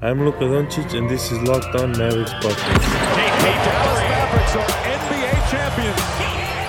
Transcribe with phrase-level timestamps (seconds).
[0.00, 2.84] I'm Luka Doncic, and this is Locked On Mavericks podcast.
[3.18, 6.00] Hey, hey, Dallas Mavericks are NBA champions.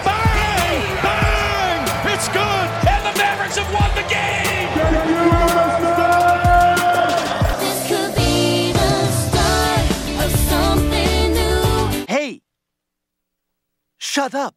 [0.04, 0.82] Bang!
[1.04, 2.12] Bang!
[2.12, 2.68] It's good!
[2.90, 4.70] And the Mavericks have won the game!
[7.60, 9.86] This could be the start
[10.26, 12.06] of something new.
[12.08, 12.42] Hey!
[14.00, 14.56] Shut up!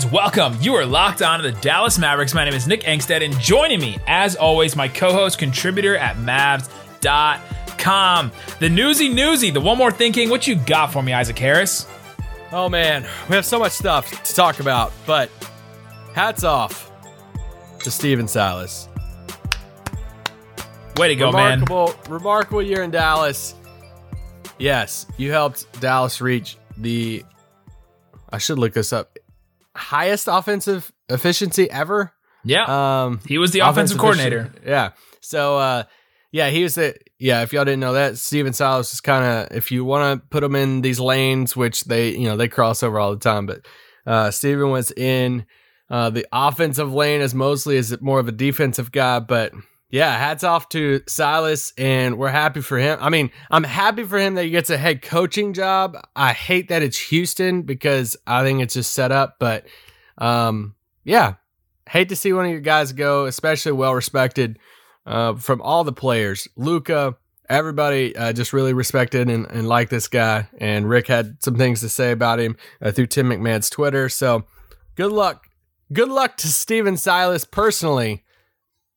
[0.00, 0.56] And welcome.
[0.60, 2.32] You are locked on to the Dallas Mavericks.
[2.32, 6.16] My name is Nick Angstadt, and joining me, as always, my co host, contributor at
[6.18, 6.70] Mavs.com.
[8.60, 10.30] The newsy newsy, the one more thinking.
[10.30, 11.88] What you got for me, Isaac Harris?
[12.52, 15.30] Oh man, we have so much stuff to talk about, but
[16.14, 16.92] hats off
[17.80, 18.88] to Stephen Silas.
[20.96, 21.60] Way to go, man.
[21.62, 23.56] remarkable, remarkable year in Dallas.
[24.58, 27.24] Yes, you helped Dallas reach the.
[28.30, 29.17] I should look this up.
[29.78, 32.12] Highest offensive efficiency ever.
[32.44, 33.04] Yeah.
[33.04, 34.40] Um, he was the offensive coordinator.
[34.40, 34.90] efficiency- Yeah.
[35.20, 35.82] So, uh,
[36.32, 36.94] yeah, he was the.
[37.18, 39.56] Yeah, if y'all didn't know that, Stephen Silas is kind of.
[39.56, 42.82] If you want to put him in these lanes, which they, you know, they cross
[42.82, 43.66] over all the time, but
[44.06, 45.46] uh, Stephen was in
[45.90, 49.52] uh, the offensive lane as mostly as more of a defensive guy, but.
[49.90, 52.98] Yeah, hats off to Silas, and we're happy for him.
[53.00, 55.96] I mean, I'm happy for him that he gets a head coaching job.
[56.14, 59.66] I hate that it's Houston because I think it's just set up, but
[60.18, 61.34] um, yeah,
[61.88, 64.58] hate to see one of your guys go, especially well respected
[65.06, 66.46] uh, from all the players.
[66.54, 67.16] Luka,
[67.48, 70.48] everybody uh, just really respected and, and liked this guy.
[70.58, 74.10] And Rick had some things to say about him uh, through Tim McMahon's Twitter.
[74.10, 74.44] So
[74.96, 75.46] good luck.
[75.92, 78.22] Good luck to Stephen Silas personally.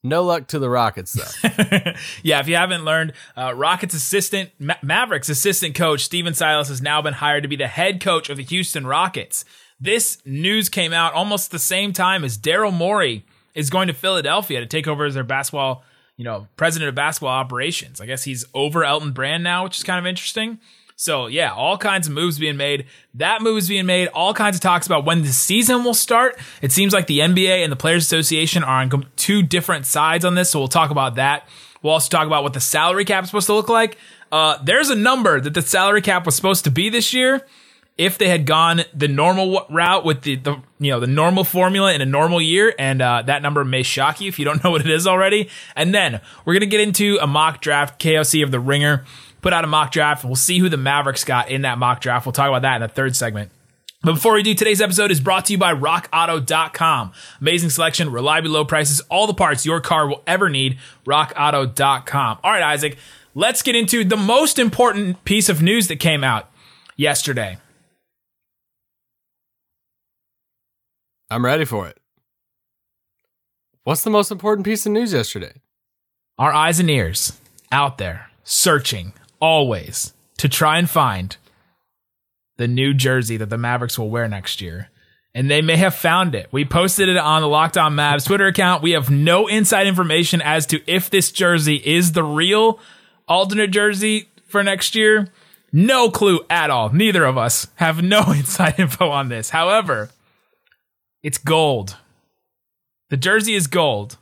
[0.03, 1.91] No luck to the Rockets, though.
[2.23, 6.81] yeah, if you haven't learned, uh, Rockets assistant, Ma- Mavericks assistant coach Stephen Silas has
[6.81, 9.45] now been hired to be the head coach of the Houston Rockets.
[9.79, 14.59] This news came out almost the same time as Daryl Morey is going to Philadelphia
[14.59, 15.83] to take over as their basketball,
[16.17, 18.01] you know, president of basketball operations.
[18.01, 20.59] I guess he's over Elton Brand now, which is kind of interesting.
[21.01, 22.85] So yeah, all kinds of moves being made.
[23.15, 24.09] That move is being made.
[24.09, 26.37] All kinds of talks about when the season will start.
[26.61, 30.35] It seems like the NBA and the Players Association are on two different sides on
[30.35, 30.51] this.
[30.51, 31.49] So we'll talk about that.
[31.81, 33.97] We'll also talk about what the salary cap is supposed to look like.
[34.31, 37.47] Uh, there's a number that the salary cap was supposed to be this year.
[37.97, 41.93] If they had gone the normal route with the, the you know the normal formula
[41.93, 44.69] in a normal year, and uh, that number may shock you if you don't know
[44.69, 45.49] what it is already.
[45.75, 47.99] And then we're gonna get into a mock draft.
[47.99, 49.03] KOC of the Ringer
[49.41, 50.23] put out a mock draft.
[50.23, 52.25] We'll see who the Mavericks got in that mock draft.
[52.25, 53.51] We'll talk about that in the third segment.
[54.03, 57.11] But before we do, today's episode is brought to you by RockAuto.com.
[57.39, 60.79] Amazing selection, reliably low prices, all the parts your car will ever need.
[61.05, 62.39] RockAuto.com.
[62.43, 62.97] All right, Isaac,
[63.35, 66.49] let's get into the most important piece of news that came out
[66.95, 67.57] yesterday.
[71.29, 71.97] I'm ready for it.
[73.83, 75.61] What's the most important piece of news yesterday?
[76.37, 77.39] Our eyes and ears
[77.71, 81.35] out there searching always to try and find
[82.57, 84.89] the new jersey that the Mavericks will wear next year.
[85.33, 86.49] And they may have found it.
[86.51, 88.83] We posted it on the Locked On Mavs Twitter account.
[88.83, 92.79] We have no inside information as to if this jersey is the real
[93.27, 95.29] alternate jersey for next year.
[95.71, 96.89] No clue at all.
[96.89, 99.51] Neither of us have no inside info on this.
[99.51, 100.09] However,
[101.23, 101.95] it's gold.
[103.09, 104.17] The jersey is gold.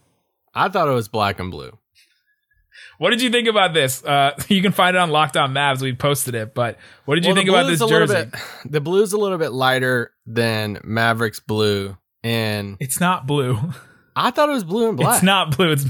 [0.54, 1.79] I thought it was black and blue.
[3.00, 4.04] What did you think about this?
[4.04, 5.82] Uh, you can find it on Locked On Mavs.
[5.82, 8.14] We posted it, but what did you Well, think about this jersey?
[8.14, 8.36] Bit,
[8.72, 13.58] the blue's a little bit lighter than Mavericks blue, and It's not blue.
[14.16, 15.16] I thought it was blue and black.
[15.16, 15.72] It's not blue.
[15.72, 15.86] It's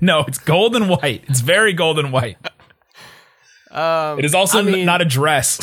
[0.00, 0.20] no.
[0.20, 1.24] It's gold and white.
[1.28, 2.38] It's very gold and white.
[3.70, 5.60] Um, It is also I mean- not a dress.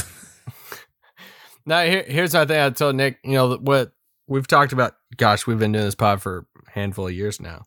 [1.65, 2.59] Now, here, here's my thing.
[2.59, 3.91] I told Nick, you know, what
[4.27, 4.95] we've talked about.
[5.17, 7.65] Gosh, we've been doing this pod for a handful of years now.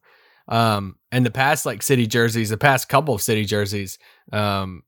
[0.49, 3.99] Um, and the past like city jerseys, the past couple of city jerseys,
[4.33, 4.83] um,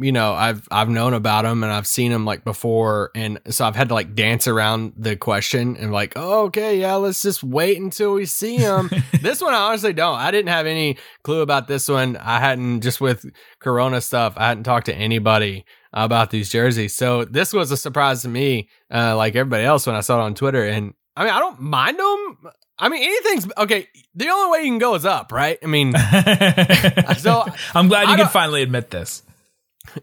[0.00, 3.64] you know, I've I've known about them and I've seen them like before, and so
[3.64, 7.42] I've had to like dance around the question and like, oh, okay, yeah, let's just
[7.42, 8.90] wait until we see them.
[9.22, 10.18] this one, I honestly don't.
[10.18, 12.16] I didn't have any clue about this one.
[12.16, 13.26] I hadn't just with
[13.60, 14.34] Corona stuff.
[14.36, 18.68] I hadn't talked to anybody about these jerseys, so this was a surprise to me,
[18.92, 20.64] uh, like everybody else when I saw it on Twitter.
[20.64, 22.52] And I mean, I don't mind them.
[22.78, 23.88] I mean, anything's okay.
[24.14, 25.58] The only way you can go is up, right?
[25.62, 25.92] I mean,
[27.18, 27.44] so
[27.74, 29.22] I'm glad you I can finally admit this.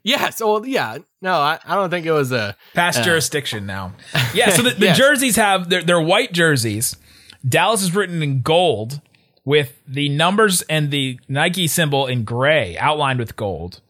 [0.03, 0.29] yeah.
[0.31, 2.55] So yeah, no, I, I don't think it was a.
[2.73, 3.93] Past uh, jurisdiction now.
[4.33, 4.49] Yeah.
[4.49, 4.97] So the, the Yes.
[4.97, 6.95] jerseys have they're, they're white jerseys.
[7.47, 8.99] Dallas is written in gold
[9.45, 13.81] with the numbers and the Nike symbol in gray, outlined with gold.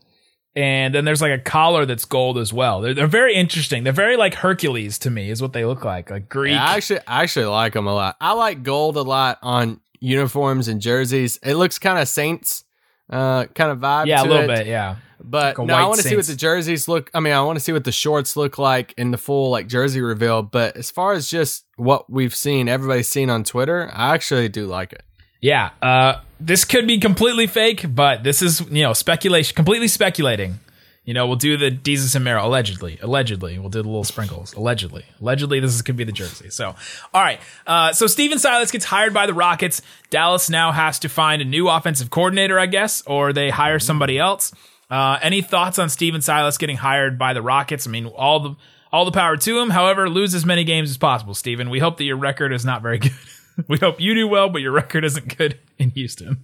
[0.55, 2.79] And then there's like a collar that's gold as well.
[2.79, 3.83] They're, they're very interesting.
[3.83, 6.53] They're very like Hercules to me, is what they look like, like Greek.
[6.53, 8.15] Yeah, I actually, I actually like them a lot.
[8.21, 11.39] I like gold a lot on uniforms and jerseys.
[11.43, 12.63] It looks kind of Saints
[13.09, 14.07] uh kind of vibe.
[14.07, 14.55] Yeah, a little it.
[14.55, 14.67] bit.
[14.67, 14.95] Yeah.
[15.21, 17.09] But Like no, I want to see what the jerseys look.
[17.13, 19.67] I mean, I want to see what the shorts look like in the full like
[19.67, 20.43] jersey reveal.
[20.43, 24.67] But as far as just what we've seen, everybody's seen on Twitter, I actually do
[24.67, 25.03] like it.
[25.45, 25.69] Yeah.
[25.79, 30.59] Uh, this could be completely fake, but this is you know speculation, completely speculating.
[31.03, 32.97] You know, we'll do the Jesus and Mero allegedly.
[32.99, 34.55] Allegedly, we'll do the little sprinkles.
[34.55, 36.49] Allegedly, allegedly, this is, could be the jersey.
[36.49, 36.75] So,
[37.13, 37.39] all right.
[37.67, 39.83] Uh, so Stephen Silas gets hired by the Rockets.
[40.09, 44.17] Dallas now has to find a new offensive coordinator, I guess, or they hire somebody
[44.17, 44.51] else.
[44.89, 47.85] Uh, any thoughts on Stephen Silas getting hired by the Rockets?
[47.85, 48.55] I mean, all the
[48.91, 49.69] all the power to him.
[49.69, 51.69] However, lose as many games as possible, Stephen.
[51.69, 53.13] We hope that your record is not very good.
[53.67, 56.43] we hope you do well, but your record isn't good in Houston.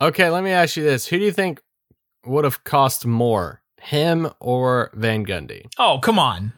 [0.00, 1.60] Okay, let me ask you this: Who do you think
[2.26, 5.66] would have cost more, him or Van Gundy?
[5.78, 6.52] Oh, come on.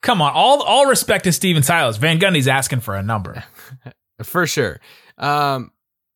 [0.00, 0.32] Come on.
[0.34, 1.96] All all respect to Stephen Silas.
[1.96, 3.44] Van Gundy's asking for a number.
[4.22, 4.80] For sure.
[5.18, 5.72] Um,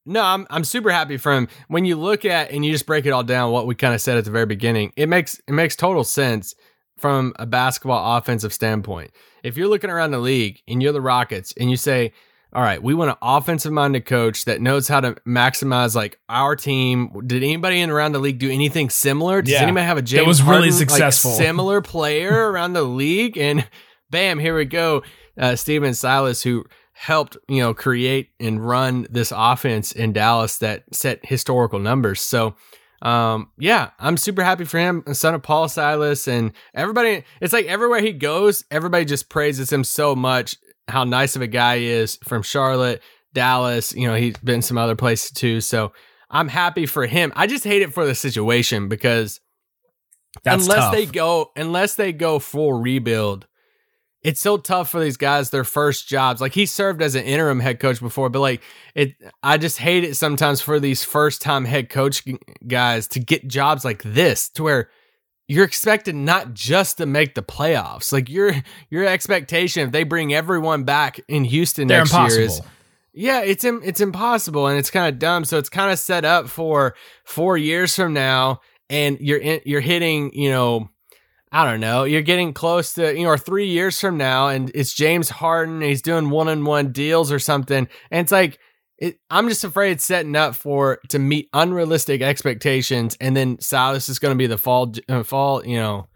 [0.06, 1.48] no, I'm I'm super happy for him.
[1.66, 4.00] When you look at and you just break it all down, what we kind of
[4.00, 6.54] said at the very beginning, it makes it makes total sense
[6.98, 9.10] from a basketball offensive standpoint.
[9.42, 12.12] If you're looking around the league and you're the Rockets and you say,
[12.52, 16.56] "All right, we want an offensive minded coach that knows how to maximize like our
[16.56, 19.42] team." Did anybody in around the league do anything similar?
[19.42, 19.62] Does Yeah.
[19.62, 21.30] anybody have a James It was really Harden, like, successful.
[21.36, 23.38] similar player around the league?
[23.38, 23.66] And
[24.10, 25.02] bam, here we go.
[25.38, 30.82] Uh, Stephen Silas, who helped you know create and run this offense in Dallas that
[30.92, 32.20] set historical numbers.
[32.20, 32.56] So
[33.02, 37.66] um yeah, I'm super happy for him, son of Paul Silas and everybody it's like
[37.66, 40.56] everywhere he goes, everybody just praises him so much
[40.88, 43.02] how nice of a guy he is from Charlotte,
[43.34, 45.60] Dallas, you know, he's been some other places too.
[45.60, 45.92] So
[46.30, 47.32] I'm happy for him.
[47.36, 49.40] I just hate it for the situation because
[50.44, 50.92] That's unless tough.
[50.94, 53.46] they go unless they go full rebuild
[54.22, 57.60] it's so tough for these guys their first jobs like he served as an interim
[57.60, 58.62] head coach before but like
[58.94, 62.24] it i just hate it sometimes for these first time head coach
[62.66, 64.90] guys to get jobs like this to where
[65.46, 68.52] you're expected not just to make the playoffs like your
[68.90, 72.36] your expectation if they bring everyone back in houston They're next impossible.
[72.38, 72.60] year is
[73.14, 75.44] yeah, it's it's impossible and it's kind of dumb.
[75.44, 76.94] So it's kind of set up for
[77.24, 80.88] four years from now, and you're in, you're hitting, you know,
[81.52, 84.92] I don't know, you're getting close to, you know, three years from now, and it's
[84.92, 85.80] James Harden.
[85.80, 88.58] He's doing one on one deals or something, and it's like.
[89.00, 94.08] It, I'm just afraid it's setting up for to meet unrealistic expectations, and then Silas
[94.08, 96.08] is going to be the fall, uh, fall, you know,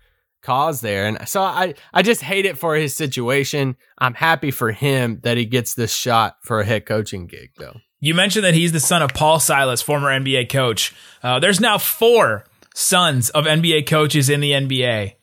[0.43, 1.07] cause there.
[1.07, 3.77] And so I, I just hate it for his situation.
[3.99, 7.77] I'm happy for him that he gets this shot for a head coaching gig, though.
[8.01, 10.93] You mentioned that he's the son of Paul Silas, former NBA coach.
[11.23, 12.45] Uh, there's now four
[12.75, 15.15] sons of NBA coaches in the NBA.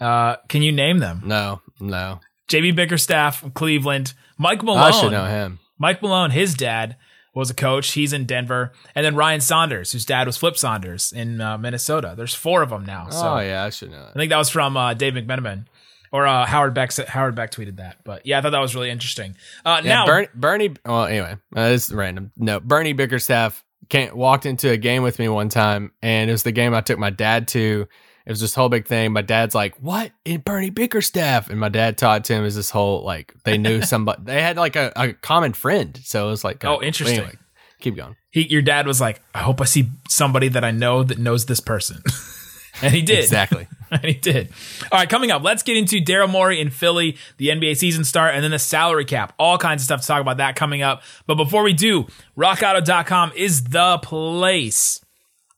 [0.00, 1.22] Uh, can you name them?
[1.24, 2.20] No, no.
[2.48, 4.80] JB Bickerstaff from Cleveland, Mike Malone.
[4.82, 5.58] I should know him.
[5.78, 6.96] Mike Malone, his dad
[7.34, 7.92] was a coach.
[7.92, 12.14] He's in Denver, and then Ryan Saunders, whose dad was Flip Saunders in uh, Minnesota.
[12.16, 13.08] There's four of them now.
[13.10, 15.66] So oh yeah, I should know I think that was from uh, Dave McMenamin.
[16.12, 16.92] Or uh, Howard Beck.
[17.08, 19.34] Howard Beck tweeted that, but yeah, I thought that was really interesting.
[19.64, 20.74] Uh, Yeah, now, Bernie, Bernie.
[20.86, 22.30] Well, anyway, uh, this is random.
[22.36, 26.44] No, Bernie Bickerstaff came, walked into a game with me one time, and it was
[26.44, 27.88] the game I took my dad to.
[28.26, 29.12] It was this whole big thing.
[29.12, 32.70] My dad's like, "What in Bernie Bickerstaff?" And my dad taught to him is this
[32.70, 34.22] whole like they knew somebody.
[34.24, 37.18] they had like a, a common friend, so it was like, Oh, uh, kinda- interesting.
[37.20, 37.34] Anyway,
[37.80, 38.16] keep going.
[38.30, 41.44] he, your dad was like, "I hope I see somebody that I know that knows
[41.46, 42.02] this person,"
[42.82, 43.68] and he did Exactly.
[43.90, 44.48] and he did.
[44.90, 48.34] All right, coming up, let's get into Daryl Morey in Philly, the NBA season start,
[48.34, 49.34] and then the salary cap.
[49.38, 51.02] All kinds of stuff to talk about that coming up.
[51.26, 52.06] But before we do,
[52.38, 55.04] rockauto.com is the place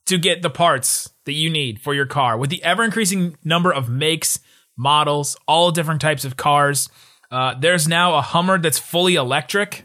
[0.06, 2.38] to get the parts that you need for your car.
[2.38, 4.38] With the ever increasing number of makes,
[4.76, 6.88] models, all different types of cars,
[7.30, 9.84] uh, there's now a Hummer that's fully electric.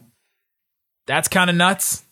[1.08, 2.04] That's kind of nuts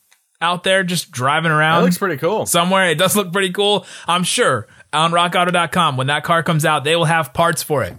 [0.42, 2.46] out there just driving around That looks pretty cool.
[2.46, 2.90] somewhere.
[2.90, 3.86] It does look pretty cool.
[4.08, 7.94] I'm sure on rockauto.com, when that car comes out, they will have parts for it.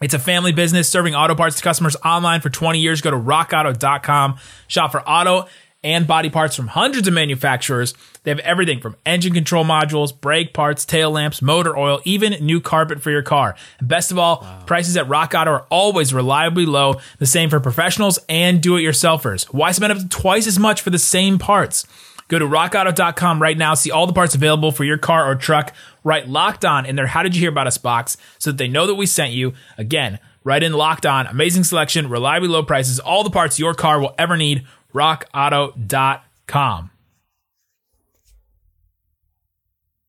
[0.00, 3.00] It's a family business serving auto parts to customers online for 20 years.
[3.00, 5.48] Go to rockauto.com, shop for auto
[5.84, 7.94] and body parts from hundreds of manufacturers.
[8.24, 12.60] They have everything from engine control modules, brake parts, tail lamps, motor oil, even new
[12.60, 13.54] carpet for your car.
[13.78, 17.60] And best of all, prices at Rock Auto are always reliably low, the same for
[17.60, 19.44] professionals and do-it-yourselfers.
[19.54, 21.86] Why spend up to twice as much for the same parts?
[22.28, 23.72] Go to rockauto.com right now.
[23.72, 25.72] See all the parts available for your car or truck.
[26.04, 28.68] Write locked on in their How Did You Hear About Us box so that they
[28.68, 29.54] know that we sent you.
[29.78, 31.26] Again, write in locked on.
[31.26, 34.66] Amazing selection, reliably low prices, all the parts your car will ever need.
[34.94, 36.90] Rockauto.com.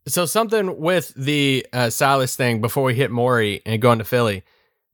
[0.08, 4.44] So something with the uh, Silas thing before we hit Morey and going to Philly.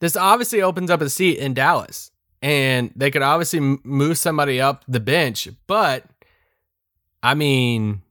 [0.02, 2.12] This obviously opens up a seat in Dallas.
[2.42, 5.48] and they could obviously m- move somebody up the bench.
[5.68, 6.04] But
[7.24, 8.02] I mean,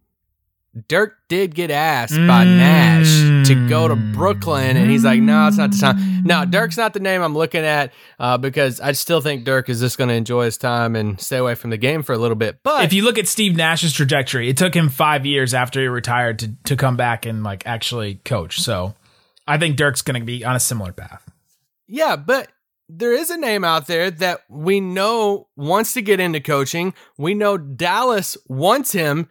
[0.88, 3.07] Dirk did get asked by Nash
[3.44, 6.94] to go to Brooklyn, and he's like, "No, it's not the time." No, Dirk's not
[6.94, 10.14] the name I'm looking at uh, because I still think Dirk is just going to
[10.14, 12.58] enjoy his time and stay away from the game for a little bit.
[12.62, 15.86] But If you look at Steve Nash's trajectory, it took him five years after he
[15.86, 18.60] retired to to come back and like actually coach.
[18.60, 18.94] So
[19.46, 21.30] I think Dirk's going to be on a similar path.
[21.86, 22.48] Yeah, but
[22.88, 26.94] there is a name out there that we know wants to get into coaching.
[27.18, 29.28] We know Dallas wants him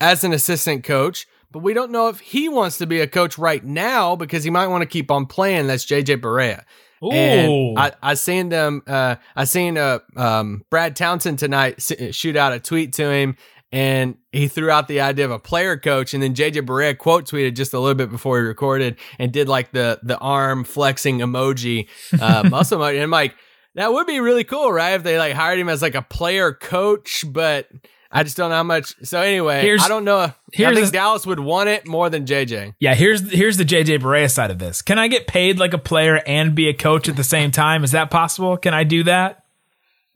[0.00, 3.38] as an assistant coach, but we don't know if he wants to be a coach
[3.38, 5.66] right now because he might want to keep on playing.
[5.66, 6.64] That's JJ Barea.
[7.02, 7.12] Ooh.
[7.12, 8.82] And I, I seen them.
[8.86, 13.36] Uh, I seen uh, um, Brad Townsend tonight s- shoot out a tweet to him,
[13.70, 16.12] and he threw out the idea of a player coach.
[16.12, 19.48] And then JJ Barea quote tweeted just a little bit before he recorded and did
[19.48, 21.88] like the the arm flexing emoji,
[22.20, 22.94] uh, muscle emoji.
[22.94, 23.34] And I'm like,
[23.74, 24.94] that would be really cool, right?
[24.94, 27.68] If they like hired him as like a player coach, but.
[28.10, 28.94] I just don't know how much.
[29.04, 30.18] So anyway, Here's- I don't know.
[30.18, 32.74] I think a- Dallas would want it more than JJ.
[32.80, 34.80] Yeah, here's here's the JJ Barea side of this.
[34.80, 37.84] Can I get paid like a player and be a coach at the same time?
[37.84, 38.56] Is that possible?
[38.56, 39.44] Can I do that?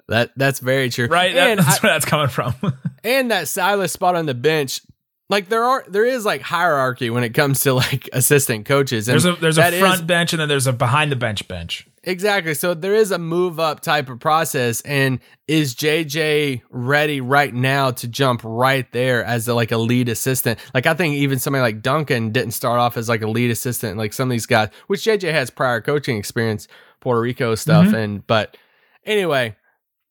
[0.08, 2.54] That that's very true, Right, That- that's I- where that's coming from.
[3.04, 4.80] and that Silas spot on the bench.
[5.28, 9.08] Like there are there is like hierarchy when it comes to like assistant coaches.
[9.08, 11.16] And there's a there's a that is- front bench and then there's a behind the
[11.16, 11.86] bench bench.
[12.04, 12.54] Exactly.
[12.54, 14.80] So there is a move up type of process.
[14.82, 20.08] And is JJ ready right now to jump right there as a, like a lead
[20.08, 20.58] assistant?
[20.74, 23.98] Like I think even somebody like Duncan didn't start off as like a lead assistant.
[23.98, 26.68] Like some of these guys, which JJ has prior coaching experience,
[27.00, 27.86] Puerto Rico stuff.
[27.86, 27.94] Mm-hmm.
[27.94, 28.56] And but
[29.04, 29.56] anyway,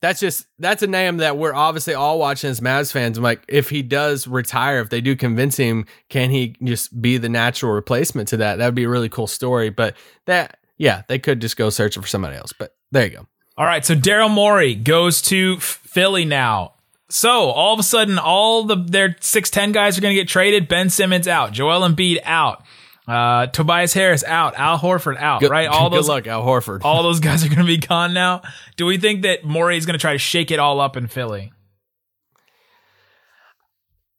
[0.02, 3.18] that's just that's a name that we're obviously all watching as Mavs fans.
[3.18, 7.18] I'm like, if he does retire, if they do convince him, can he just be
[7.18, 8.58] the natural replacement to that?
[8.58, 9.70] That would be a really cool story.
[9.70, 9.96] But
[10.26, 12.54] that, yeah, they could just go searching for somebody else.
[12.54, 13.28] But there you go.
[13.56, 16.74] All right, so Daryl Morey goes to Philly now.
[17.08, 20.28] So all of a sudden, all the their six ten guys are going to get
[20.28, 20.68] traded.
[20.68, 22.64] Ben Simmons out, Joel Embiid out,
[23.08, 25.44] uh, Tobias Harris out, Al Horford out.
[25.44, 26.82] right, all good luck, Al Horford.
[26.84, 28.42] all those guys are going to be gone now.
[28.76, 31.06] Do we think that Morey is going to try to shake it all up in
[31.06, 31.52] Philly?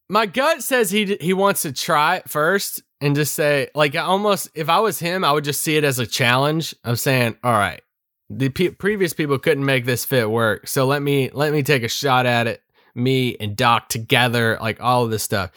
[0.07, 3.99] My gut says he he wants to try it first and just say like I
[3.99, 7.35] almost if I was him, I would just see it as a challenge of saying,
[7.43, 7.81] all right,
[8.29, 11.83] the pe- previous people couldn't make this fit work, so let me let me take
[11.83, 12.61] a shot at it.
[12.95, 15.51] Me and Doc together, like all of this stuff.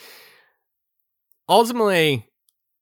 [1.49, 2.29] Ultimately,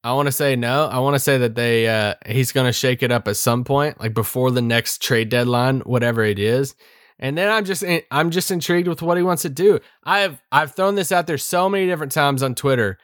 [0.03, 0.87] I want to say no.
[0.87, 3.65] I want to say that they uh he's going to shake it up at some
[3.65, 6.75] point, like before the next trade deadline, whatever it is.
[7.19, 9.79] And then I'm just I'm just intrigued with what he wants to do.
[10.05, 12.99] I've I've thrown this out there so many different times on Twitter.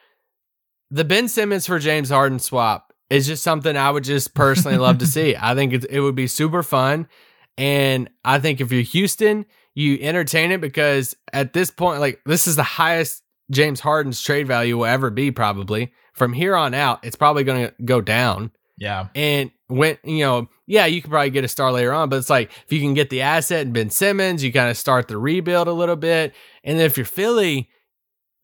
[0.91, 4.99] The Ben Simmons for James Harden swap is just something I would just personally love
[4.99, 5.37] to see.
[5.41, 7.09] I think it, it would be super fun,
[7.57, 12.47] and I think if you're Houston, you entertain it because at this point, like this
[12.47, 15.31] is the highest James Harden's trade value will ever be.
[15.31, 18.51] Probably from here on out, it's probably going to go down.
[18.79, 22.17] Yeah, And when you know, yeah, you can probably get a star later on, but
[22.17, 25.07] it's like if you can get the asset and Ben Simmons, you kind of start
[25.07, 26.35] the rebuild a little bit.
[26.65, 27.69] And then if you're Philly,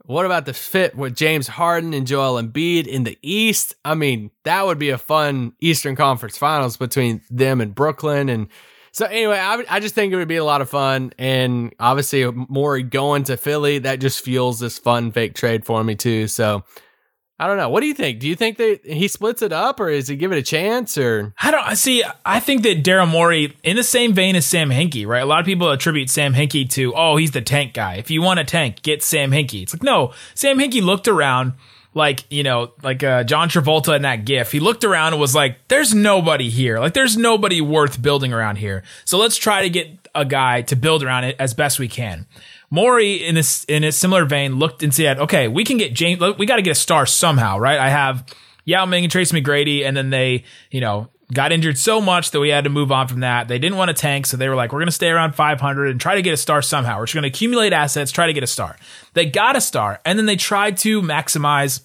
[0.06, 3.74] what about the fit with James Harden and Joel Embiid in the East?
[3.84, 8.28] I mean, that would be a fun Eastern Conference Finals between them and Brooklyn.
[8.28, 8.48] And
[8.92, 11.12] so, anyway, I, I just think it would be a lot of fun.
[11.18, 15.96] And obviously, Morey going to Philly, that just fuels this fun fake trade for me,
[15.96, 16.28] too.
[16.28, 16.64] So,
[17.38, 17.68] I don't know.
[17.68, 18.18] What do you think?
[18.18, 20.96] Do you think that he splits it up, or is he give it a chance,
[20.96, 22.02] or I don't see.
[22.24, 25.22] I think that Daryl Morey, in the same vein as Sam Hinkie, right?
[25.22, 27.96] A lot of people attribute Sam Hinkie to, oh, he's the tank guy.
[27.96, 29.64] If you want a tank, get Sam Hinkie.
[29.64, 31.52] It's like no, Sam Hinkie looked around.
[31.92, 35.34] Like you know, like uh, John Travolta in that GIF, he looked around and was
[35.34, 36.78] like, "There's nobody here.
[36.78, 38.82] Like, there's nobody worth building around here.
[39.06, 42.26] So let's try to get a guy to build around it as best we can."
[42.70, 46.20] Morey, in this in a similar vein, looked and said, "Okay, we can get James.
[46.38, 47.78] We got to get a star somehow, right?
[47.78, 48.24] I have
[48.64, 52.40] Yao Ming and Tracy McGrady, and then they, you know, got injured so much that
[52.40, 53.48] we had to move on from that.
[53.48, 55.90] They didn't want to tank, so they were like, we're going to stay around 500
[55.90, 56.98] and try to get a star somehow.
[56.98, 58.76] We're just going to accumulate assets, try to get a star.
[59.14, 61.82] They got a star, and then they tried to maximize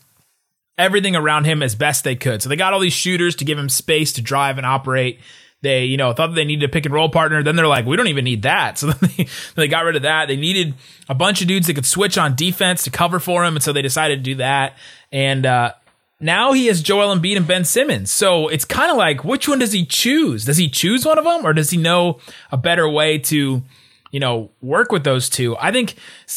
[0.78, 2.42] everything around him as best they could.
[2.42, 5.20] So they got all these shooters to give him space to drive and operate.
[5.62, 7.44] They, you know, thought they needed a pick and roll partner.
[7.44, 8.78] Then they're like, we don't even need that.
[8.82, 10.28] So they, they got rid of that.
[10.28, 10.74] They needed
[11.08, 13.56] a bunch of dudes that could switch on defense to cover for him.
[13.56, 14.76] And so they decided to do that.
[15.12, 15.74] And, uh,
[16.20, 18.12] now he has Joel Embiid and Ben Simmons.
[18.12, 20.46] So it's kind of like, which one does he choose?
[20.46, 22.20] Does he choose one of them or does he know
[22.52, 23.64] a better way to,
[24.12, 25.58] you know, work with those two?
[25.58, 25.96] I think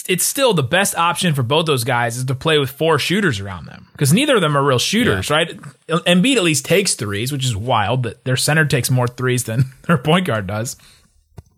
[0.08, 3.40] it's still the best option for both those guys is to play with four shooters
[3.40, 5.48] around them because neither of them are real shooters, right?
[5.88, 9.64] Embiid at least takes threes, which is wild that their center takes more threes than
[9.86, 10.76] their point guard does.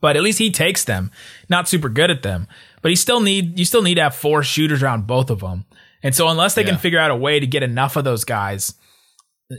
[0.01, 1.11] but at least he takes them.
[1.49, 2.49] Not super good at them,
[2.83, 5.65] but he still need you still need to have four shooters around both of them.
[6.03, 6.71] And so unless they Yeah.
[6.71, 8.75] can figure out a way to get enough of those guys,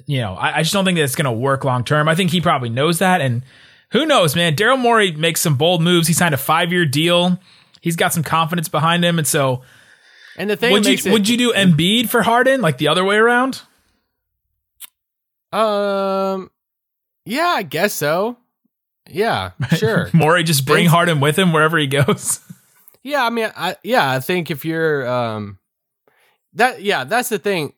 [0.06, 2.08] you know, I, I just don't think that it's going to work long term.
[2.10, 3.42] I think he probably knows that, and
[3.92, 4.56] who knows, man?
[4.56, 6.08] Daryl Morey makes some bold moves.
[6.08, 7.40] He signed a five year deal.
[7.82, 9.62] He's got some confidence behind him, and so
[10.38, 13.06] And the thing would you it, would you do Embiid for Harden like the other
[13.06, 13.62] way around?
[15.54, 16.52] Um,
[17.26, 18.38] yeah, I guess so.
[19.10, 20.10] Yeah, sure.
[20.14, 22.42] Morey just bring Harden with him wherever he goes.
[23.04, 25.60] yeah, I mean, I yeah, I think if you're um,
[26.54, 27.74] that yeah, that's the thing.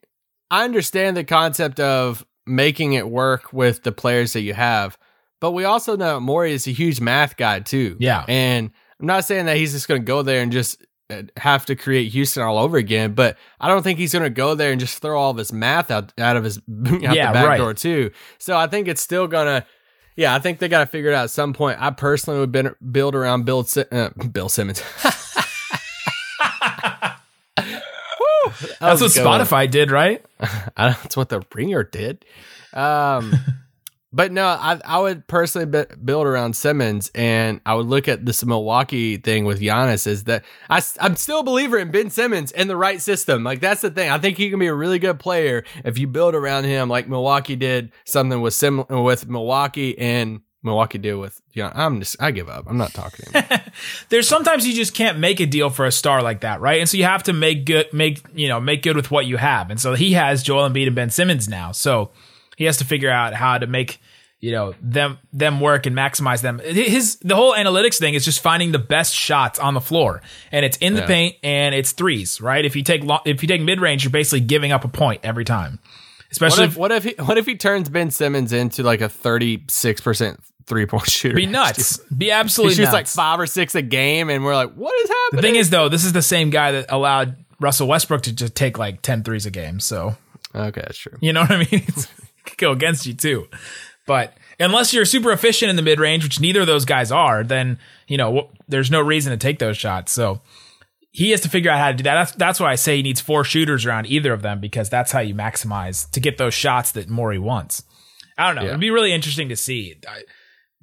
[0.51, 4.97] I understand the concept of making it work with the players that you have,
[5.39, 7.95] but we also know Morey is a huge math guy too.
[7.99, 8.25] Yeah.
[8.27, 11.65] and I'm not saying that he's just going to go there and just uh, have
[11.67, 14.71] to create Houston all over again, but I don't think he's going to go there
[14.71, 17.47] and just throw all of his math out out of his out Yeah, the back
[17.47, 17.57] right.
[17.57, 18.11] door too.
[18.39, 19.65] So I think it's still gonna.
[20.15, 21.81] Yeah, I think they got to figure it out at some point.
[21.81, 24.83] I personally would been, build around Bill uh, Bill Simmons.
[27.55, 29.41] That That's what good one.
[29.41, 30.25] Spotify did, right?
[30.77, 32.25] That's what the ringer did.
[32.73, 33.33] Um,
[34.11, 38.25] but no, I I would personally be, build around Simmons, and I would look at
[38.25, 40.07] this Milwaukee thing with Giannis.
[40.07, 43.43] Is that I I'm still a believer in Ben Simmons in the right system.
[43.43, 44.09] Like that's the thing.
[44.09, 47.07] I think he can be a really good player if you build around him, like
[47.07, 50.41] Milwaukee did something with sim with Milwaukee and.
[50.61, 52.65] Milwaukee deal with I'm just I give up.
[52.67, 53.27] I'm not talking.
[54.09, 56.81] There's sometimes you just can't make a deal for a star like that, right?
[56.81, 59.37] And so you have to make good, make you know, make good with what you
[59.37, 59.69] have.
[59.69, 62.11] And so he has Joel Embiid and Ben Simmons now, so
[62.59, 63.99] he has to figure out how to make
[64.41, 66.59] you know them them work and maximize them.
[66.59, 70.63] His the whole analytics thing is just finding the best shots on the floor, and
[70.65, 71.07] it's in the Yeah.
[71.07, 72.63] paint and it's threes, right?
[72.63, 75.21] If you take lo- if you take mid range, you're basically giving up a point
[75.23, 75.79] every time.
[75.81, 79.09] What Especially if what if he what if he turns Ben Simmons into like a
[79.09, 81.35] 36 percent three point shooter?
[81.35, 82.93] be nuts, be He absolutely shoots nuts.
[82.93, 85.41] like five or six a game, and we're like, what is happening?
[85.41, 88.53] The thing is, though, this is the same guy that allowed Russell Westbrook to just
[88.55, 89.79] take like 10 threes a game.
[89.79, 90.15] So,
[90.55, 91.17] okay, that's true.
[91.19, 91.85] you know what I mean?
[92.49, 93.47] It's, it could go against you too.
[94.07, 97.43] But unless you're super efficient in the mid range, which neither of those guys are,
[97.43, 100.11] then, you know, there's no reason to take those shots.
[100.11, 100.41] So
[101.11, 102.15] he has to figure out how to do that.
[102.15, 105.11] That's, that's why I say he needs four shooters around either of them because that's
[105.11, 107.83] how you maximize to get those shots that Morey wants.
[108.37, 108.61] I don't know.
[108.63, 108.69] Yeah.
[108.69, 109.99] It'd be really interesting to see.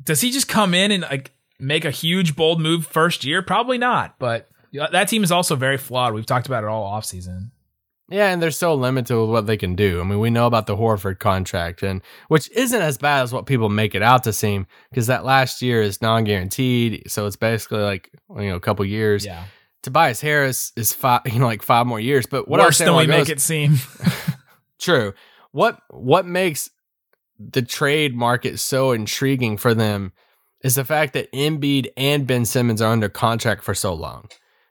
[0.02, 3.42] Does he just come in and like make a huge bold move first year?
[3.42, 4.18] Probably not.
[4.18, 6.12] But that team is also very flawed.
[6.12, 7.50] We've talked about it all offseason.
[8.09, 10.01] Yeah, and they're so limited with what they can do.
[10.01, 13.47] I mean, we know about the Horford contract, and which isn't as bad as what
[13.47, 17.81] people make it out to seem, because that last year is non-guaranteed, so it's basically
[17.81, 19.27] like you know a couple years.
[19.27, 19.45] Yeah.
[19.83, 22.27] Tobias Harris is five, you know, like five more years.
[22.27, 23.77] But what Worse than we make it seem.
[24.79, 25.14] True.
[25.51, 26.71] What what makes
[27.38, 30.12] the trade market so intriguing for them
[30.62, 34.29] is the fact that Embiid and Ben Simmons are under contract for so long.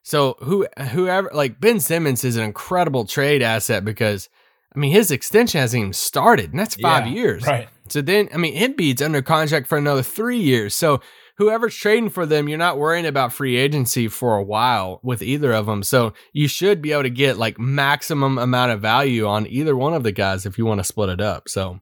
[0.08, 4.30] So who whoever like Ben Simmons is an incredible trade asset because
[4.76, 7.44] I mean his extension hasn't even started and that's five Yeah, years.
[7.48, 7.68] right.
[7.90, 10.76] So then I mean Embiid's under contract for another three years.
[10.76, 11.02] So
[11.40, 15.52] whoever's trading for them, you're not worrying about free agency for a while with either
[15.54, 15.82] of them.
[15.82, 19.96] So you should be able to get like maximum amount of value on either one
[19.96, 21.50] of the guys if you want to split it up.
[21.50, 21.80] So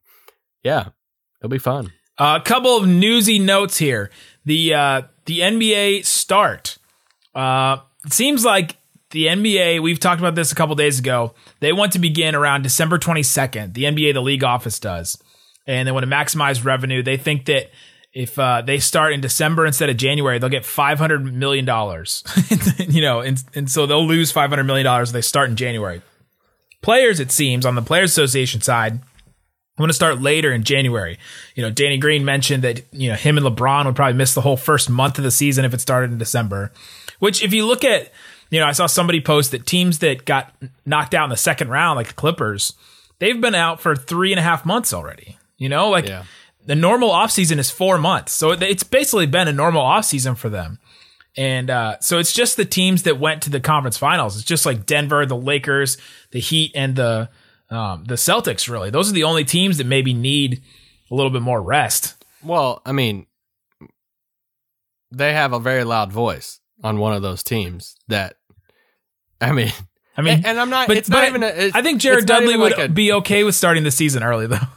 [0.64, 0.88] yeah,
[1.42, 1.92] it'll be fun.
[2.18, 4.10] A couple of newsy notes here.
[4.46, 6.78] The uh, the NBA start.
[7.36, 8.78] Uh, it seems like
[9.12, 9.82] the NBA.
[9.82, 11.34] We've talked about this a couple days ago.
[11.60, 13.74] They want to begin around December twenty second.
[13.74, 15.22] The NBA, the league office does,
[15.66, 17.04] and they want to maximize revenue.
[17.04, 17.72] They think that
[18.14, 22.24] if uh, they start in December instead of January, they'll get five hundred million dollars.
[22.78, 25.56] you know, and and so they'll lose five hundred million dollars if they start in
[25.56, 26.02] January.
[26.82, 29.00] Players, it seems, on the Players Association side,
[29.78, 31.18] I'm to start later in January.
[31.56, 34.42] You know, Danny Green mentioned that, you know, him and LeBron would probably miss the
[34.42, 36.72] whole first month of the season if it started in December.
[37.20, 38.12] Which, if you look at,
[38.50, 40.54] you know, I saw somebody post that teams that got
[40.86, 42.74] knocked out in the second round, like the Clippers,
[43.20, 45.38] they've been out for three and a half months already.
[45.58, 46.24] You know, like Yeah.
[46.66, 48.34] the normal offseason is four months.
[48.34, 50.80] So it's basically been a normal offseason for them.
[51.36, 54.36] And uh, so it's just the teams that went to the conference finals.
[54.36, 55.98] It's just like Denver, the Lakers,
[56.32, 57.30] the Heat, and the
[57.72, 58.70] um, the Celtics.
[58.70, 60.62] Really, those are the only teams that maybe need
[61.10, 62.24] a little bit more rest.
[62.44, 63.26] Well, I mean,
[65.12, 68.36] they have a very loud voice on one of those teams that,
[69.42, 69.72] I mean,
[70.16, 72.26] I mean, and, and I'm not, but, it's but not even, a, I think Jared
[72.26, 74.58] Dudley would like a- be okay with starting the season early, though.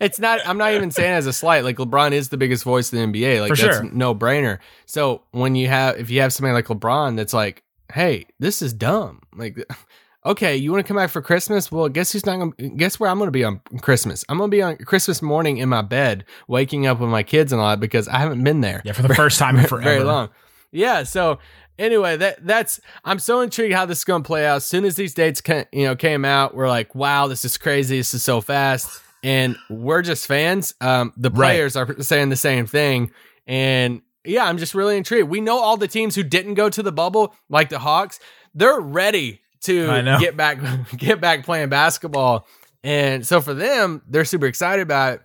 [0.00, 0.40] It's not.
[0.46, 1.64] I'm not even saying as a slight.
[1.64, 3.40] Like LeBron is the biggest voice in the NBA.
[3.40, 3.90] Like For that's sure.
[3.90, 4.58] no brainer.
[4.84, 8.72] So when you have, if you have somebody like LeBron, that's like, hey, this is
[8.72, 9.20] dumb.
[9.34, 9.56] Like,
[10.26, 11.70] okay, you want to come back for Christmas?
[11.70, 14.24] Well, guess who's not to, guess where I'm going to be on Christmas?
[14.28, 17.60] I'm to be on Christmas morning in my bed, waking up with my kids and
[17.60, 18.82] all that because I haven't been there.
[18.84, 19.84] Yeah, for the first time in forever.
[19.84, 20.28] Very long.
[20.72, 21.02] Yeah.
[21.04, 21.38] So
[21.78, 24.56] anyway, that that's I'm so intrigued how this is going to play out.
[24.56, 27.98] As soon as these dates you know came out, we're like, wow, this is crazy.
[27.98, 30.74] This is so fast, and we're just fans.
[30.80, 31.36] Um, the Right.
[31.48, 33.10] players are saying the same thing,
[33.46, 35.28] and yeah, I'm just really intrigued.
[35.28, 38.18] We know all the teams who didn't go to the bubble, like the Hawks,
[38.54, 39.86] they're ready to
[40.18, 40.58] get back
[40.96, 42.46] get back playing basketball,
[42.84, 45.20] and so for them, they're super excited about it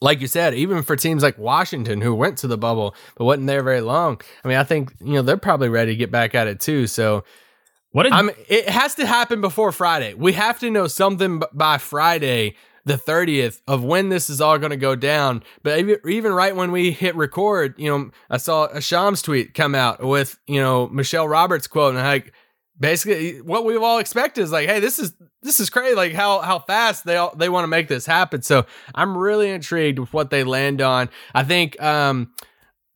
[0.00, 3.46] like you said, even for teams like Washington who went to the bubble but wasn't
[3.46, 4.20] there very long.
[4.44, 6.86] I mean, I think you know they're probably ready to get back at it too.
[6.86, 7.24] So
[7.92, 8.30] What a I'm.
[8.48, 10.14] It has to happen before Friday.
[10.14, 14.70] We have to know something by Friday, the thirtieth, of when this is all going
[14.70, 15.42] to go down.
[15.62, 19.54] But even, even right when we hit record, you know, I saw a Shams tweet
[19.54, 22.32] come out with you know Michelle Roberts quote and like
[22.78, 25.12] basically what we've all expected is like, hey, this is
[25.42, 25.94] this is crazy.
[25.94, 28.42] Like how how fast they all they want to make this happen.
[28.42, 31.08] So I'm really intrigued with what they land on.
[31.34, 32.32] I think um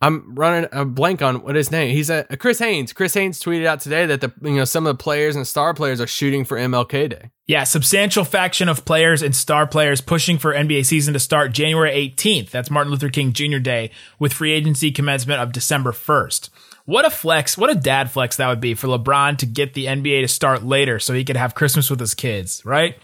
[0.02, 1.94] I'm running a blank on what his name.
[1.94, 2.92] He's a, Chris Haynes.
[2.92, 5.74] Chris Haynes tweeted out today that the you know some of the players and star
[5.74, 7.30] players are shooting for MLK Day.
[7.46, 11.92] Yeah, substantial faction of players and star players pushing for NBA season to start January
[11.92, 12.50] 18th.
[12.50, 13.58] That's Martin Luther King Jr.
[13.58, 16.50] Day with free agency commencement of December 1st.
[16.84, 19.86] What a flex, what a dad flex that would be for LeBron to get the
[19.86, 22.96] NBA to start later so he could have Christmas with his kids, right?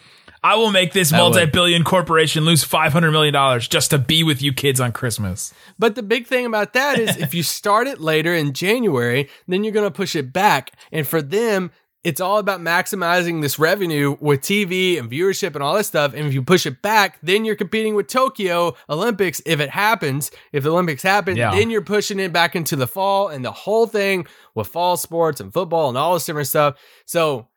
[0.43, 4.81] I will make this multi-billion corporation lose $500 million just to be with you kids
[4.81, 5.53] on Christmas.
[5.79, 9.65] But the big thing about that is if you start it later in January, then
[9.65, 10.73] you're going to push it back.
[10.93, 11.73] And for them,
[12.09, 16.15] it's all about maximizing this revenue with TV and viewership and all this stuff.
[16.15, 20.31] And if you push it back, then you're competing with Tokyo Olympics if it happens.
[20.51, 21.51] If the Olympics happen, Yeah.
[21.55, 25.39] then you're pushing it back into the fall and the whole thing with fall sports
[25.39, 26.77] and football and all this different stuff.
[27.05, 27.49] So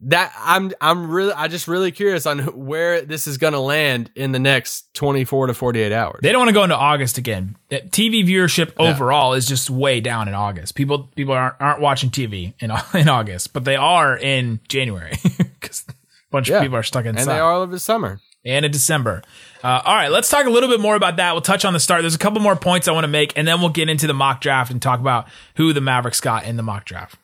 [0.00, 4.10] that I'm I'm really I just really curious on where this is going to land
[4.14, 6.20] in the next 24 to 48 hours.
[6.22, 7.56] They don't want to go into August again.
[7.70, 10.74] TV viewership overall is just way down in August.
[10.74, 15.84] People people aren't aren't watching TV in in August, but they are in January because
[15.88, 15.92] a
[16.30, 16.56] bunch Yeah.
[16.58, 17.22] of people are stuck inside.
[17.22, 18.20] and they are all over the summer.
[18.44, 19.22] and in December.
[19.64, 21.32] Uh, all right, let's talk a little bit more about that.
[21.32, 22.02] We'll touch on the start.
[22.02, 24.14] There's a couple more points I want to make, and then we'll get into the
[24.14, 27.16] mock draft and talk about who the Mavericks got in the mock draft.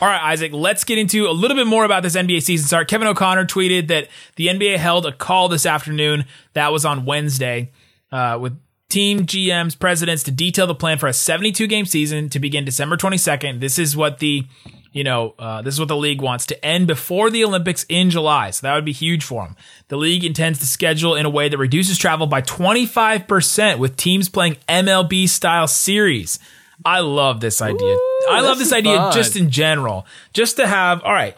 [0.00, 2.88] All right, Isaac, let's get into a little bit more about this NBA season start.
[2.88, 6.24] Kevin O'Connor tweeted that the NBA held a call this afternoon.
[6.54, 7.70] That was on Wednesday
[8.10, 12.40] uh, with team GMs, presidents to detail the plan for a 72 game season to
[12.40, 13.60] begin December 22nd.
[13.60, 14.46] This is what the
[14.94, 18.10] you know, uh, this is what the league wants to end before the Olympics in
[18.10, 18.50] July.
[18.50, 19.56] So that would be huge for them.
[19.88, 24.28] The league intends to schedule in a way that reduces travel by 25% with teams
[24.28, 26.38] playing MLB style series.
[26.84, 27.96] I love this idea.
[28.30, 29.12] I love this this idea fun.
[29.12, 30.06] just in general.
[30.32, 31.36] Just to have, all right,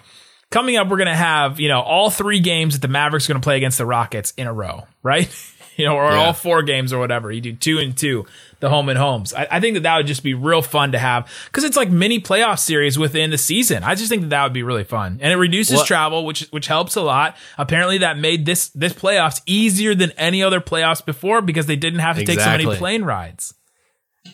[0.51, 3.33] coming up, we're going to have, you know, all three games that the Mavericks are
[3.33, 5.29] going to play against the Rockets in a row, right?
[5.77, 6.17] you know, or Yeah.
[6.17, 7.31] all four games or whatever.
[7.31, 8.25] You do two and two,
[8.61, 9.35] the home and homes.
[9.35, 11.91] I, I think that that would just be real fun to have because it's like
[11.91, 13.83] mini playoff series within the season.
[13.85, 16.49] I just think that that would be really fun, and it reduces What- travel, which
[16.51, 17.37] which helps a lot.
[17.59, 22.01] Apparently, that made this this playoffs easier than any other playoffs before because they didn't
[22.01, 23.53] have to take so many plane rides.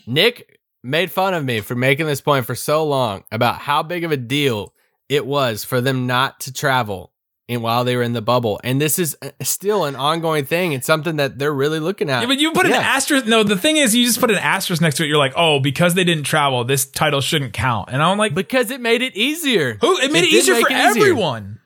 [0.07, 4.04] Nick made fun of me for making this point for so long about how big
[4.04, 4.74] of a deal
[5.08, 7.12] it was for them not to travel
[7.48, 8.60] and while they were in the bubble.
[8.64, 10.72] And this is uh, still an ongoing thing.
[10.72, 12.20] It's something that they're really looking at.
[12.20, 13.26] Yeah, but you put an asterisk.
[13.26, 15.08] No, the thing is, you just put an asterisk next to it.
[15.08, 17.90] You're like, oh, because they didn't travel, this title shouldn't count.
[17.92, 19.76] And I'm like, because it made it easier.
[19.80, 19.98] who?
[19.98, 20.88] It made it, did easier for it easier.
[20.88, 21.60] everyone.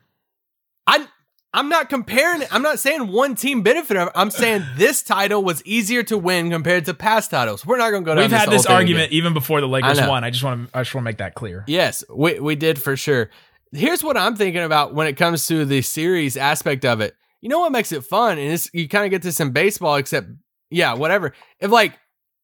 [1.57, 2.53] I'm not comparing it.
[2.53, 4.09] I'm not saying one team benefited.
[4.13, 7.65] I'm saying this title was easier to win compared to past titles.
[7.65, 9.17] We're not going to go down We've this had this argument again.
[9.17, 10.23] even before the Lakers I won.
[10.23, 11.63] I just want to, I just want to make that clear.
[11.65, 13.31] Yes, we we did for sure.
[13.71, 17.15] Here's what I'm thinking about when it comes to the series aspect of it.
[17.41, 19.95] You know what makes it fun, and it's, you kind of get this in baseball,
[19.95, 20.27] except
[20.69, 21.33] yeah, whatever.
[21.59, 21.97] If like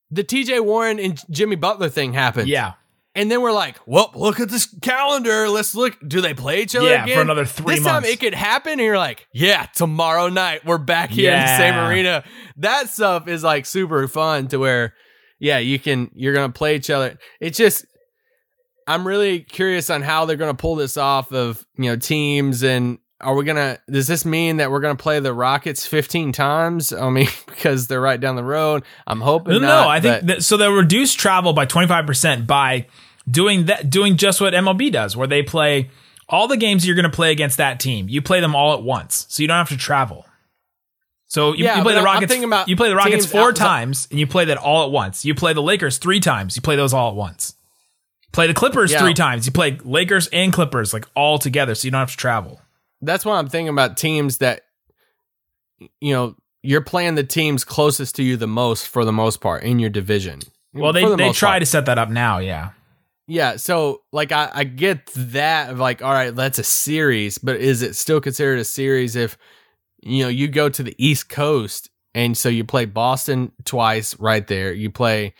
[0.09, 0.59] the T.J.
[0.61, 2.73] Warren and Jimmy Butler thing happened, Yeah,
[3.15, 5.47] and then we're like, well, look at this calendar.
[5.49, 5.97] Let's look.
[6.07, 8.07] Do they play each other Yeah, for another three this months.
[8.07, 11.57] time it could happen, and you're like, yeah, tomorrow night we're back here in the
[11.57, 12.23] same arena.
[12.57, 14.93] That stuff is like super fun to where,
[15.39, 17.17] yeah, you can you're gonna play each other.
[17.39, 17.85] It's just,
[18.87, 22.97] I'm really curious on how they're gonna pull this off of you know teams and.
[23.23, 23.79] Are we gonna?
[23.89, 26.91] Does this mean that we're gonna play the Rockets 15 times?
[26.93, 28.83] I mean, because they're right down the road.
[29.07, 29.53] I'm hoping.
[29.53, 29.87] no, no.
[29.87, 30.57] I think that, so.
[30.57, 32.87] They'll reduce travel by 25 percent by
[33.29, 35.89] doing that, doing just what MLB does, where they play
[36.29, 38.07] all the games you're going to play against that team.
[38.09, 40.25] You play them all at once, so you don't have to travel.
[41.27, 42.33] So you, Yeah, you play the Rockets.
[42.67, 45.25] you play the Rockets four times, and you play that all at once.
[45.25, 46.55] You play the Lakers three times.
[46.55, 47.55] You play those all at once.
[48.31, 48.99] Play the Clippers Yeah.
[48.99, 49.45] three times.
[49.45, 52.61] You play Lakers and Clippers like all together, so you don't have to travel.
[53.05, 54.61] That's why I'm thinking about teams that,
[55.99, 59.63] you know, you're playing the teams closest to you the most for the most part
[59.63, 60.39] in your division.
[60.73, 61.61] Well, they the they try part.
[61.61, 62.39] to set that up now.
[62.39, 62.71] Yeah.
[63.25, 67.55] Yeah, so like I, I get that of like, all right, that's a series, but
[67.55, 69.37] is it still considered a series if
[70.01, 74.45] you know you go to the East Coast and so you play Boston twice right
[74.45, 74.73] there.
[74.73, 75.33] You play,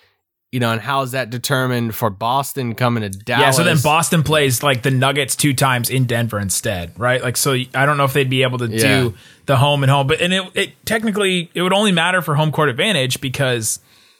[0.53, 3.41] you know, and how is that determined for Boston coming to Dallas?
[3.41, 7.23] Yeah, so then Boston plays like the Nuggets two times in Denver instead, right?
[7.23, 8.77] Like, so I don't know if they'd be able to Yeah.
[9.01, 9.13] do
[9.47, 12.51] the home and home, but and it, it technically it would only matter for home
[12.51, 13.79] court advantage because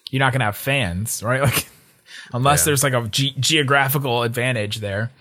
[0.10, 1.42] you're not gonna have fans, right?
[1.54, 1.68] Like,
[2.34, 2.66] unless Yeah.
[2.66, 5.12] there's like a ge- geographical advantage there,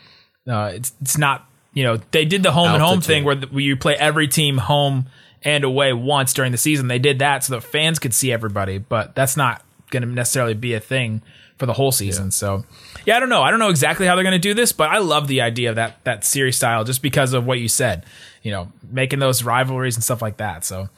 [0.48, 1.46] uh, it's it's not.
[1.74, 4.28] You know, they did the home and home thing where, the, where you play every
[4.28, 5.06] team home
[5.42, 6.88] and away once during the season.
[6.88, 10.54] They did that so the fans could see everybody, but that's not going to necessarily
[10.54, 11.22] be a thing
[11.56, 12.32] for the whole season.
[12.32, 12.64] So,
[13.06, 13.42] yeah, I don't know.
[13.42, 15.70] I don't know exactly how they're going to do this, but I love the idea
[15.70, 18.04] of that that series style just because of what you said.
[18.42, 20.64] You know, making those rivalries and stuff like that.
[20.64, 20.88] So,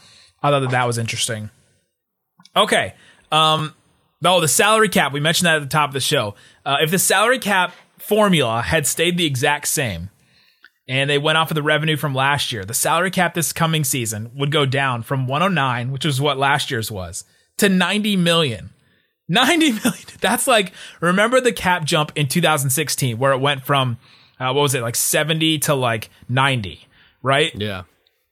[0.43, 1.51] I thought that that was interesting.
[2.57, 2.95] Okay.
[3.31, 3.75] Um.
[4.25, 5.13] Oh, the salary cap.
[5.13, 6.35] We mentioned that at the top of the show.
[6.65, 10.09] Uh, if the salary cap formula had stayed the exact same,
[10.87, 13.85] and they went off of the revenue from last year, the salary cap this coming
[13.85, 17.25] season would go down from 109, which is what last year's was,
[17.59, 18.71] to 90 million.
[19.29, 20.05] 90 million.
[20.21, 23.99] That's like, remember the cap jump in 2016 where it went from,
[24.39, 26.87] uh, what was it, like 70 to like 90,
[27.23, 27.53] right?
[27.55, 27.83] yeah,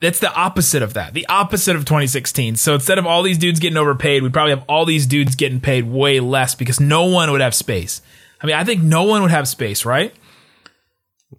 [0.01, 1.15] That's the opposite of that.
[1.15, 2.57] The opposite of 2016.
[2.57, 5.61] So instead of all these dudes getting overpaid, we'd probably have all these dudes getting
[5.61, 8.03] paid way less because no one would have space.
[8.43, 10.13] I mean, I think no one would have space, right?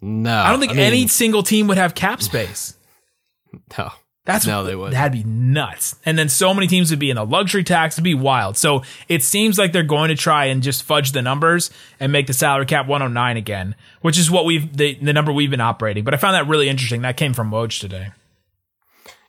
[0.00, 2.76] no, I don't think mean, any single team would have cap space.
[3.78, 3.90] no.
[4.26, 4.94] That's No, they wouldn't.
[4.94, 5.96] That'd be nuts.
[6.06, 7.96] And then so many teams would be in a luxury tax.
[7.96, 8.56] It'd be wild.
[8.56, 12.26] So it seems like they're going to try and just fudge the numbers and make
[12.26, 16.04] the salary cap 109 again, which is what we've the, the number we've been operating.
[16.04, 17.02] But I found that really interesting.
[17.02, 18.12] That came from Woj today.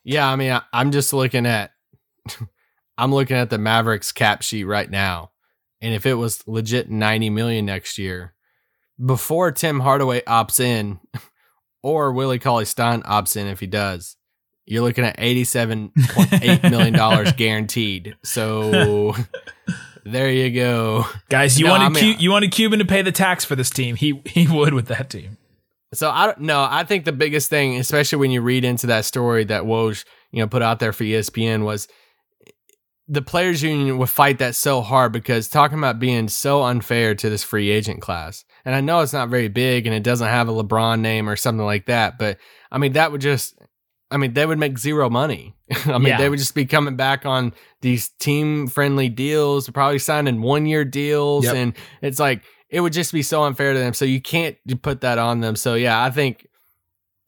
[0.05, 1.71] Yeah, I mean, I, I'm just looking at,
[2.97, 5.31] I'm looking at the Mavericks cap sheet right now,
[5.81, 8.34] and if it was legit 90 million next year,
[9.03, 10.99] before Tim Hardaway opts in,
[11.84, 14.15] or Willie Cauley Stein opts in if he does,
[14.65, 18.15] you're looking at 87.8 million dollars guaranteed.
[18.23, 19.13] So
[20.06, 21.06] there you go.
[21.30, 23.56] Guys, you No, wanted I mean- Cu- you wanted Cuban to pay the tax for
[23.56, 23.95] this team.
[23.95, 25.38] He he would with that team.
[25.93, 26.67] So I don't know.
[26.69, 30.39] I think the biggest thing, especially when you read into that story that Woj, you
[30.41, 31.88] know, put out there for ESPN was
[33.08, 37.30] the players union would fight that so hard because talking about being so unfair to
[37.30, 38.43] this free agent class.
[38.65, 41.36] And I know it's not very big and it doesn't have a LeBron name or
[41.36, 42.39] something like that, but
[42.71, 43.56] I mean that would just
[44.15, 45.54] I mean they would make zero money.
[45.86, 46.17] I mean Yeah.
[46.17, 50.84] they would just be coming back on these team friendly deals, probably signing one year
[50.86, 51.56] deals Yep.
[51.56, 53.93] and it's like it would just be so unfair to them.
[53.93, 55.56] So you can't put that on them.
[55.56, 56.47] So yeah, I think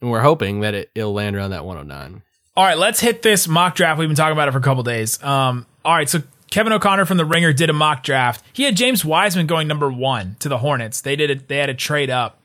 [0.00, 2.22] and we're hoping that it, it'll land around that 109.
[2.56, 3.98] All right, let's hit this mock draft.
[4.00, 5.22] We've been talking about it for a couple days.
[5.22, 8.44] Um, all right, so Kevin O'Connor from the Ringer did a mock draft.
[8.52, 11.00] He had James Wiseman going number one to the Hornets.
[11.02, 11.30] They did.
[11.30, 12.40] A, they had a trade up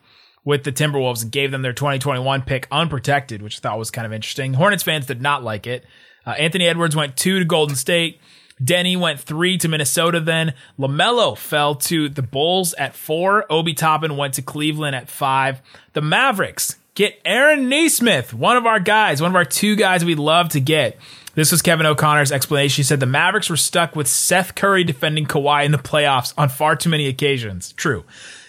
[0.46, 4.06] with the Timberwolves and gave them their 2021 pick unprotected, which I thought was kind
[4.06, 4.54] of interesting.
[4.54, 5.86] Hornets fans did not like it.
[6.26, 8.20] Uh, Anthony Edwards went two to Golden State.
[8.64, 10.20] Denny went three to Minnesota.
[10.20, 13.52] Then LaMelo fell to the Bulls at four.
[13.52, 15.62] Obi Toppin went to Cleveland at five.
[15.94, 20.20] The Mavericks get Aaron Nesmith, one of our guys, one of our two guys we'd
[20.20, 20.98] love to get.
[21.36, 22.82] This was Kevin O'Connor's explanation.
[22.82, 26.50] He said the Mavericks were stuck with Seth Curry defending Kawhi in the playoffs on
[26.50, 27.74] far too many occasions.
[27.74, 28.04] True.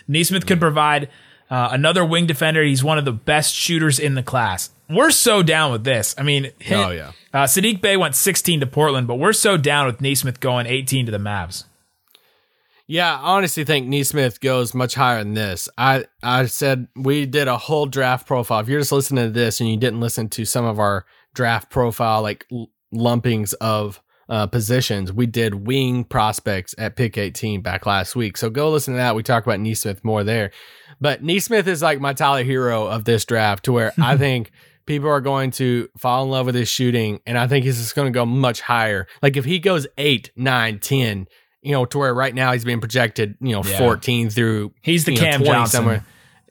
[0.06, 1.08] Nesmith could provide
[1.50, 2.62] uh, another wing defender.
[2.62, 4.70] He's one of the best shooters in the class.
[4.88, 6.14] We're so down with this.
[6.18, 7.12] I mean, him- Oh, yeah.
[7.32, 11.06] Uh, Saddiq Bey went 16 to Portland, but we're so down with Nesmith going 18
[11.06, 11.64] to the Mavs.
[12.86, 15.70] Yeah, I honestly think Nesmith goes much higher than this.
[15.78, 18.60] I I said we did a whole draft profile.
[18.60, 21.70] If you're just listening to this and you didn't listen to some of our draft
[21.70, 22.46] profile like
[22.94, 28.36] lumpings of uh, positions, we did wing prospects at pick 18 back last week.
[28.36, 29.14] So go listen to that.
[29.14, 30.50] We talk about Nesmith more there.
[31.00, 34.50] But Nesmith is like my Tyler Herro of this draft to where I think
[34.86, 37.94] people are going to fall in love with his shooting and I think he's just
[37.94, 39.06] going to go much higher.
[39.22, 41.28] Like if he goes 8, 9, 10,
[41.62, 43.78] you know, to where right now he's being projected, you know, Yeah.
[43.78, 46.02] 14 through He's the you know, Cam Johnson.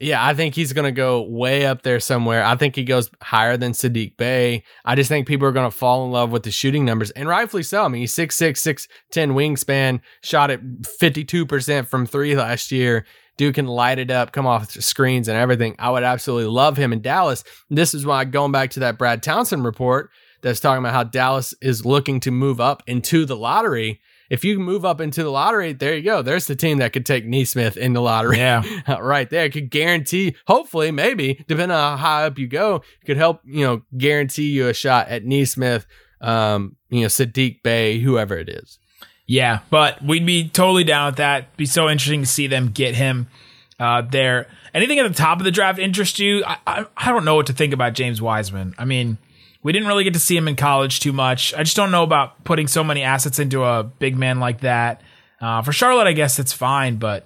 [0.04, 2.44] Yeah, I think he's going to go way up there somewhere.
[2.44, 4.66] I think he goes higher than Saddiq Bey.
[4.84, 7.30] I just think people are going to fall in love with the shooting numbers, and
[7.30, 7.86] rightfully so.
[7.86, 13.06] I mean, he's 6'6, 6'10 wingspan, shot at 52% from three last year.
[13.38, 15.76] Dude can light it up, come off screens and everything.
[15.80, 17.46] I would absolutely love him in Dallas.
[17.70, 20.12] This is why going back to that Brad Townsend report
[20.42, 24.02] that's talking about how Dallas is looking to move up into the lottery
[24.34, 26.24] if you move up into the lottery, there you go.
[26.24, 28.38] There's the team that could take Nesmith in the lottery.
[28.38, 28.63] Yeah.
[29.00, 29.48] right there.
[29.48, 33.84] Could guarantee, hopefully, maybe, depending on how high up you go, could help, you know,
[33.96, 35.86] guarantee you a shot at Nesmith,
[36.19, 38.80] um, you know, Saddiq Bey, whoever it is.
[39.28, 41.56] Yeah, but we'd be totally down with that.
[41.56, 43.28] Be so interesting to see them get him
[43.80, 44.48] uh, there.
[44.74, 46.43] Anything at the top of the draft interest you?
[46.43, 48.74] I, I I don't know what to think about James Wiseman.
[48.80, 49.19] I mean,
[49.63, 51.54] we didn't really get to see him in college too much.
[51.54, 55.02] I just don't know about putting so many assets into a big man like that.
[55.41, 57.26] Uh, for Charlotte, I guess it's fine, but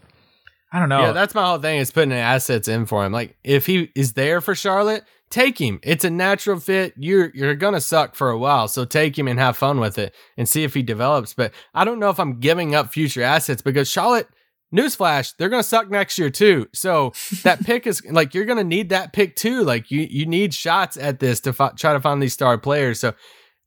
[0.71, 1.01] I don't know.
[1.01, 3.11] Yeah, that's my whole thing is putting assets in for him.
[3.11, 5.79] Like if he is there for Charlotte, take him.
[5.83, 6.93] It's a natural fit.
[6.97, 10.13] You're you're gonna suck for a while, so take him and have fun with it
[10.37, 11.33] and see if he develops.
[11.33, 14.29] But I don't know if I'm giving up future assets because Charlotte.
[14.75, 16.67] Newsflash, they're gonna suck next year too.
[16.73, 19.63] So that pick is like you're gonna need that pick too.
[19.63, 22.99] Like you you need shots at this to fi- try to find these star players.
[22.99, 23.13] So,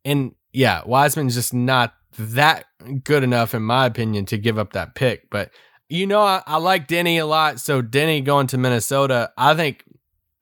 [0.04, 2.66] and yeah, Wiseman's just not that
[3.04, 5.30] good enough in my opinion to give up that pick.
[5.30, 5.50] But
[5.88, 7.60] you know, I, I like Deni a lot.
[7.60, 9.84] So Deni going to Minnesota, I think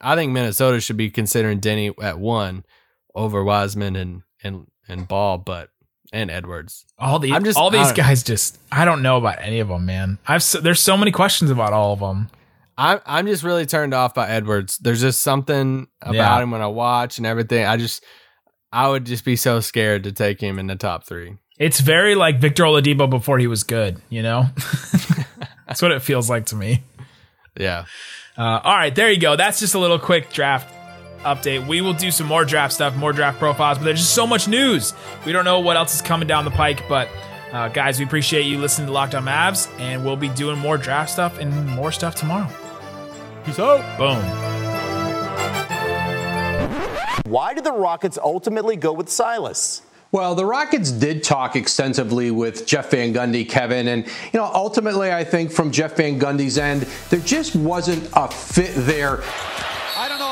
[0.01, 2.65] I think Minnesota should be considering Deni at one
[3.15, 5.71] over Wiseman and and and Ball, but
[6.13, 6.85] and Edwards.
[6.99, 9.87] all the I'm just- all these guys just I don't know about any of them,
[9.87, 10.19] man.
[10.27, 12.29] I've so, there's so many questions about all of them.
[12.77, 14.79] I'm I'm just really turned off by Edwards.
[14.79, 16.41] There's just something about Yeah.
[16.43, 17.65] him when I watch and everything.
[17.67, 18.05] I just
[18.73, 21.37] I would just be so scared to take him in the top three.
[21.59, 24.45] It's very like Victor Oladipo before he was good, you know?
[25.67, 26.83] That's what it feels like to me.
[27.59, 27.87] Yeah.
[28.37, 29.35] Uh, all right, there you go.
[29.35, 30.73] That's just a little quick draft
[31.21, 31.67] update.
[31.67, 34.49] We will do some more draft stuff, more draft profiles, but there's just so much
[34.49, 34.95] news.
[35.25, 37.09] We don't know what else is coming down the pike, but
[37.53, 40.77] uh, guys, we appreciate you listening to Locked On Mavs, and we'll be doing more
[40.77, 42.49] draft stuff and more stuff tomorrow.
[43.45, 43.99] Peace out.
[43.99, 44.19] Boom.
[47.31, 49.83] Why did the Rockets ultimately go with Silas?
[50.11, 55.13] Well, the Rockets did talk extensively with Jeff Van Gundy, Kevin, and you know, ultimately,
[55.13, 59.23] I think from Jeff Van Gundy's end, there just wasn't a fit there.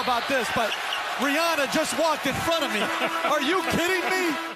[0.07, 0.71] About this, but
[1.19, 2.81] Rihanna just walked in front of me.
[3.29, 4.47] Are you kidding me?